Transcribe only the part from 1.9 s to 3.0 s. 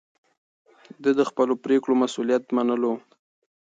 مسووليت منلو.